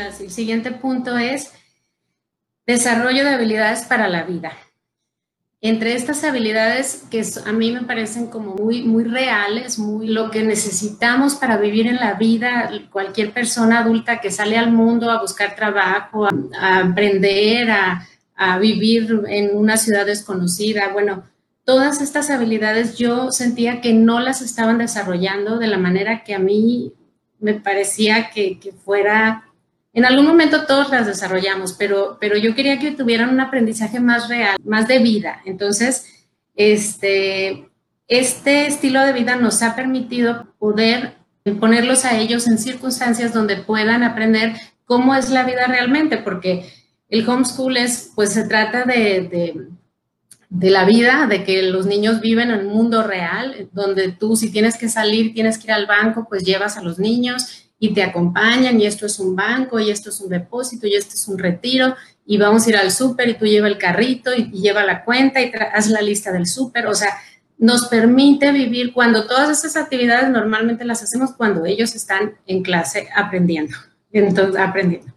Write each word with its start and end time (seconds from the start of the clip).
el 0.00 0.30
siguiente 0.30 0.70
punto 0.70 1.16
es 1.16 1.52
desarrollo 2.66 3.24
de 3.24 3.34
habilidades 3.34 3.82
para 3.82 4.08
la 4.08 4.24
vida. 4.24 4.52
Entre 5.60 5.94
estas 5.94 6.22
habilidades 6.24 7.04
que 7.10 7.24
a 7.46 7.52
mí 7.52 7.72
me 7.72 7.84
parecen 7.84 8.26
como 8.26 8.54
muy, 8.54 8.82
muy 8.82 9.04
reales, 9.04 9.78
muy 9.78 10.08
lo 10.08 10.30
que 10.30 10.42
necesitamos 10.42 11.36
para 11.36 11.56
vivir 11.56 11.86
en 11.86 11.96
la 11.96 12.14
vida, 12.14 12.70
cualquier 12.90 13.32
persona 13.32 13.78
adulta 13.78 14.20
que 14.20 14.30
sale 14.30 14.58
al 14.58 14.70
mundo 14.70 15.10
a 15.10 15.22
buscar 15.22 15.56
trabajo, 15.56 16.26
a, 16.26 16.78
aprender, 16.80 17.70
a, 17.70 18.58
vivir 18.60 19.22
en 19.26 19.56
una 19.56 19.78
ciudad 19.78 20.04
desconocida, 20.04 20.92
bueno, 20.92 21.24
todas 21.64 22.02
estas 22.02 22.28
habilidades 22.28 22.98
yo 22.98 23.32
sentía 23.32 23.80
que 23.80 23.94
no 23.94 24.20
las 24.20 24.42
estaban 24.42 24.76
desarrollando 24.76 25.58
de 25.58 25.68
la 25.68 25.78
manera 25.78 26.24
que 26.24 26.34
a 26.34 26.38
mí 26.38 26.92
me 27.38 27.54
parecía 27.54 28.28
que 28.30 28.74
fuera 28.84 29.44
en 29.94 30.04
algún 30.04 30.26
momento 30.26 30.66
todos 30.66 30.90
las 30.90 31.06
desarrollamos, 31.06 31.72
pero, 31.72 32.18
pero 32.20 32.36
yo 32.36 32.54
quería 32.54 32.80
que 32.80 32.90
tuvieran 32.90 33.30
un 33.30 33.40
aprendizaje 33.40 34.00
más 34.00 34.28
real, 34.28 34.56
más 34.64 34.88
de 34.88 34.98
vida. 34.98 35.40
Entonces, 35.44 36.26
este, 36.56 37.68
este 38.08 38.66
estilo 38.66 39.00
de 39.06 39.12
vida 39.12 39.36
nos 39.36 39.62
ha 39.62 39.76
permitido 39.76 40.48
poder 40.58 41.14
ponerlos 41.60 42.04
a 42.04 42.18
ellos 42.18 42.48
en 42.48 42.58
circunstancias 42.58 43.32
donde 43.32 43.56
puedan 43.56 44.02
aprender 44.02 44.54
cómo 44.84 45.14
es 45.14 45.30
la 45.30 45.44
vida 45.44 45.66
realmente, 45.68 46.16
porque 46.16 46.68
el 47.08 47.28
homeschool 47.28 47.76
es, 47.76 48.10
pues 48.16 48.32
se 48.32 48.48
trata 48.48 48.84
de, 48.84 49.28
de, 49.30 49.68
de, 50.48 50.70
la 50.70 50.84
vida, 50.86 51.26
de 51.28 51.44
que 51.44 51.62
los 51.62 51.86
niños 51.86 52.20
viven 52.20 52.50
en 52.50 52.66
un 52.66 52.74
mundo 52.74 53.02
real, 53.04 53.68
donde 53.72 54.10
tú 54.10 54.34
si 54.34 54.50
tienes 54.50 54.76
que 54.76 54.88
salir, 54.88 55.34
tienes 55.34 55.58
que 55.58 55.68
ir 55.68 55.72
al 55.72 55.86
banco, 55.86 56.26
pues 56.28 56.44
llevas 56.44 56.76
a 56.78 56.82
los 56.82 56.98
niños 56.98 57.63
y 57.78 57.92
te 57.92 58.02
acompañan 58.02 58.80
y 58.80 58.86
esto 58.86 59.06
es 59.06 59.18
un 59.18 59.34
banco 59.34 59.78
y 59.80 59.90
esto 59.90 60.10
es 60.10 60.20
un 60.20 60.28
depósito 60.28 60.86
y 60.86 60.94
esto 60.94 61.14
es 61.14 61.28
un 61.28 61.38
retiro 61.38 61.94
y 62.26 62.38
vamos 62.38 62.66
a 62.66 62.70
ir 62.70 62.76
al 62.76 62.90
súper 62.90 63.28
y 63.28 63.34
tú 63.34 63.44
lleva 63.44 63.68
el 63.68 63.78
carrito 63.78 64.34
y, 64.34 64.50
lleva 64.50 64.84
la 64.84 65.04
cuenta 65.04 65.40
y 65.42 65.52
haz 65.72 65.88
la 65.88 66.00
lista 66.00 66.32
del 66.32 66.46
súper, 66.46 66.86
o 66.86 66.94
sea, 66.94 67.10
nos 67.58 67.86
permite 67.88 68.50
vivir 68.52 68.92
cuando 68.92 69.26
todas 69.26 69.58
esas 69.58 69.76
actividades 69.76 70.30
normalmente 70.30 70.84
las 70.84 71.02
hacemos 71.02 71.32
cuando 71.34 71.64
ellos 71.66 71.94
están 71.94 72.34
en 72.46 72.62
clase 72.62 73.08
aprendiendo, 73.14 73.76
entonces 74.12 74.60
aprendiendo. 74.60 75.12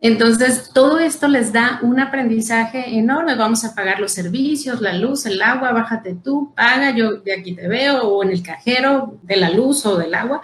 Entonces, 0.00 0.70
todo 0.74 0.98
esto 0.98 1.26
les 1.26 1.52
da 1.52 1.80
un 1.82 1.98
aprendizaje 1.98 2.96
enorme. 2.98 3.34
Vamos 3.34 3.64
a 3.64 3.74
pagar 3.74 3.98
los 3.98 4.12
servicios, 4.12 4.80
la 4.80 4.92
luz, 4.92 5.24
el 5.24 5.40
agua, 5.40 5.72
bájate 5.72 6.14
tú, 6.14 6.52
paga, 6.54 6.94
yo 6.94 7.14
de 7.14 7.32
aquí 7.32 7.54
te 7.54 7.66
veo, 7.66 8.02
o 8.02 8.22
en 8.22 8.30
el 8.30 8.42
cajero 8.42 9.18
de 9.22 9.36
la 9.36 9.50
luz 9.50 9.86
o 9.86 9.96
del 9.96 10.14
agua. 10.14 10.42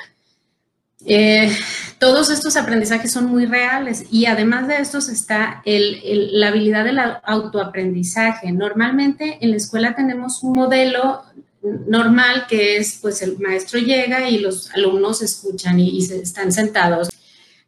Eh, 1.05 1.51
todos 1.99 2.31
estos 2.31 2.57
aprendizajes 2.57 3.13
son 3.13 3.27
muy 3.27 3.47
reales 3.47 4.05
y 4.11 4.27
además 4.27 4.69
de 4.69 4.77
estos 4.77 5.09
está 5.09 5.63
la 5.65 6.49
habilidad 6.49 6.85
del 6.85 6.99
autoaprendizaje. 6.99 8.53
Normalmente 8.53 9.39
en 9.41 9.51
la 9.51 9.57
escuela 9.57 9.95
tenemos 9.95 10.43
un 10.43 10.53
modelo 10.53 11.23
normal 11.63 12.47
que 12.49 12.77
es, 12.77 12.99
pues 13.01 13.23
el 13.23 13.39
maestro 13.39 13.79
llega 13.79 14.29
y 14.29 14.39
los 14.39 14.71
alumnos 14.73 15.23
escuchan 15.23 15.79
y, 15.79 15.99
están 15.99 16.53
sentados. 16.53 17.09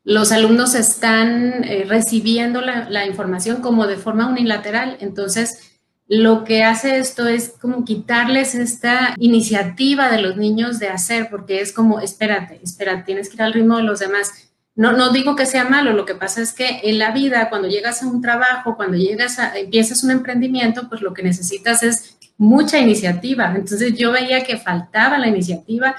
Los 0.03 0.33
alumnos 0.33 0.75
están 0.75 1.65
eh, 1.65 1.85
recibiendo 1.89 2.61
la, 2.61 2.91
la 2.91 3.07
información 3.07 3.63
como 3.63 3.87
de 3.87 3.97
forma 3.97 4.27
unilateral, 4.27 4.99
entonces 5.01 5.74
lo 6.07 6.45
que 6.45 6.65
hace 6.65 6.99
esto 6.99 7.27
es 7.27 7.55
como 7.61 7.85
quitarles 7.85 8.55
esta 8.55 9.15
iniciativa 9.19 10.11
de 10.11 10.21
los 10.21 10.37
niños 10.37 10.79
de 10.79 10.89
hacer, 10.89 11.29
porque 11.31 11.61
es 11.61 11.73
como, 11.73 12.01
espérate, 12.01 12.61
espérate, 12.63 13.05
tienes 13.05 13.29
que 13.29 13.37
ir 13.37 13.43
al 13.43 13.55
ritmo 13.55 13.79
de 13.79 13.85
los 13.85 14.01
demás. 14.01 14.51
No, 14.75 14.93
no 14.93 15.11
digo 15.11 15.35
que 15.35 15.47
sea 15.47 15.65
malo, 15.65 15.93
lo 15.93 16.05
que 16.05 16.15
pasa 16.15 16.43
es 16.43 16.53
que 16.53 16.81
en 16.83 16.99
la 16.99 17.13
vida, 17.13 17.49
cuando 17.49 17.69
llegas 17.69 18.03
a 18.03 18.07
un 18.07 18.21
trabajo, 18.21 18.77
cuando 18.77 18.99
llegas 18.99 19.39
a, 19.39 19.57
empiezas 19.57 20.05
un 20.05 20.11
emprendimiento, 20.11 20.89
pues 20.89 21.01
lo 21.01 21.15
que 21.15 21.23
necesitas 21.23 21.83
es 21.83 22.19
mucha 22.37 22.79
iniciativa. 22.79 23.55
Entonces 23.55 23.95
yo 23.97 24.13
veía 24.13 24.45
que 24.45 24.59
faltaba 24.59 25.19
la 25.19 25.29
iniciativa 25.29 25.97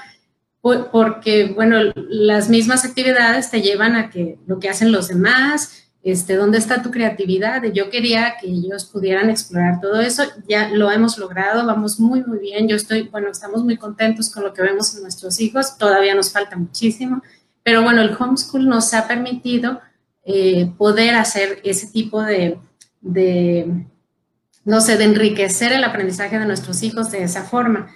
porque, 0.60 1.52
bueno, 1.54 1.78
las 1.94 2.48
mismas 2.48 2.84
actividades 2.84 3.50
te 3.50 3.62
llevan 3.62 3.94
a 3.94 4.10
que 4.10 4.38
lo 4.46 4.58
que 4.58 4.68
hacen 4.68 4.90
los 4.90 5.08
demás, 5.08 5.85
este, 6.02 6.36
¿dónde 6.36 6.58
está 6.58 6.82
tu 6.82 6.90
creatividad? 6.90 7.62
Yo 7.72 7.90
quería 7.90 8.36
que 8.40 8.46
ellos 8.46 8.84
pudieran 8.84 9.28
explorar 9.30 9.80
todo 9.80 10.00
eso, 10.00 10.22
ya 10.48 10.68
lo 10.68 10.90
hemos 10.90 11.18
logrado, 11.18 11.66
vamos 11.66 11.98
muy, 11.98 12.22
muy 12.22 12.38
bien, 12.38 12.68
yo 12.68 12.76
estoy, 12.76 13.08
bueno, 13.08 13.28
estamos 13.28 13.64
muy 13.64 13.76
contentos 13.76 14.30
con 14.30 14.44
lo 14.44 14.54
que 14.54 14.62
vemos 14.62 14.94
en 14.94 15.02
nuestros 15.02 15.40
hijos, 15.40 15.76
todavía 15.78 16.14
nos 16.14 16.32
falta 16.32 16.56
muchísimo, 16.56 17.22
pero 17.62 17.82
bueno, 17.82 18.02
el 18.02 18.16
homeschool 18.16 18.68
nos 18.68 18.94
ha 18.94 19.08
permitido 19.08 19.80
eh, 20.24 20.70
poder 20.78 21.14
hacer 21.14 21.60
ese 21.64 21.88
tipo 21.88 22.22
de, 22.22 22.58
de, 23.00 23.86
no 24.64 24.80
sé, 24.80 24.96
de 24.96 25.04
enriquecer 25.04 25.72
el 25.72 25.84
aprendizaje 25.84 26.38
de 26.38 26.46
nuestros 26.46 26.82
hijos 26.82 27.10
de 27.10 27.22
esa 27.22 27.44
forma. 27.44 27.88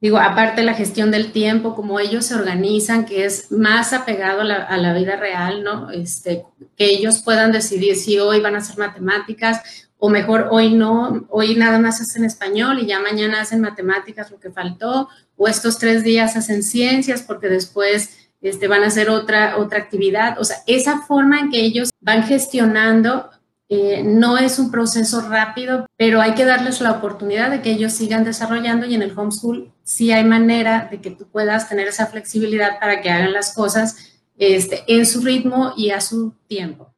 Digo, 0.00 0.16
aparte 0.16 0.62
la 0.62 0.72
gestión 0.72 1.10
del 1.10 1.30
tiempo, 1.30 1.74
como 1.74 2.00
ellos 2.00 2.24
se 2.24 2.34
organizan, 2.34 3.04
que 3.04 3.26
es 3.26 3.52
más 3.52 3.92
apegado 3.92 4.40
a 4.40 4.76
la, 4.78 4.94
vida 4.94 5.16
real, 5.16 5.62
¿no? 5.62 5.90
Este, 5.90 6.46
que 6.76 6.86
ellos 6.86 7.22
puedan 7.22 7.52
decidir 7.52 7.96
si 7.96 8.18
hoy 8.18 8.40
van 8.40 8.54
a 8.54 8.58
hacer 8.58 8.78
matemáticas 8.78 9.88
o 9.98 10.08
mejor 10.08 10.48
hoy 10.50 10.72
no, 10.72 11.26
hoy 11.28 11.54
nada 11.54 11.78
más 11.78 12.00
hacen 12.00 12.24
español 12.24 12.78
y 12.78 12.86
ya 12.86 13.00
mañana 13.00 13.42
hacen 13.42 13.60
matemáticas 13.60 14.30
lo 14.30 14.40
que 14.40 14.50
faltó, 14.50 15.10
o 15.36 15.46
estos 15.46 15.78
tres 15.78 16.02
días 16.02 16.34
hacen 16.36 16.62
ciencias 16.62 17.20
porque 17.22 17.48
después 17.48 18.30
este, 18.40 18.68
van 18.68 18.82
a 18.82 18.86
hacer 18.86 19.10
otra, 19.10 19.58
otra 19.58 19.78
actividad. 19.80 20.40
O 20.40 20.44
sea, 20.44 20.56
esa 20.66 21.02
forma 21.02 21.38
en 21.38 21.50
que 21.50 21.60
ellos 21.60 21.90
van 22.00 22.22
gestionando 22.22 23.30
eh, 23.72 24.02
no 24.02 24.36
es 24.36 24.58
un 24.58 24.72
proceso 24.72 25.20
rápido, 25.28 25.86
pero 25.96 26.20
hay 26.20 26.34
que 26.34 26.44
darles 26.44 26.80
la 26.80 26.90
oportunidad 26.90 27.50
de 27.50 27.62
que 27.62 27.70
ellos 27.70 27.92
sigan 27.92 28.24
desarrollando 28.24 28.84
y 28.84 28.96
en 28.96 29.02
el 29.02 29.16
homeschool 29.16 29.72
sí 29.84 30.10
hay 30.10 30.24
manera 30.24 30.88
de 30.90 31.00
que 31.00 31.12
tú 31.12 31.28
puedas 31.30 31.68
tener 31.68 31.86
esa 31.86 32.06
flexibilidad 32.06 32.80
para 32.80 33.00
que 33.00 33.10
hagan 33.10 33.32
las 33.32 33.54
cosas 33.54 34.18
este, 34.36 34.82
en 34.88 35.06
su 35.06 35.20
ritmo 35.20 35.72
y 35.76 35.90
a 35.90 36.00
su 36.00 36.34
tiempo. 36.48 36.89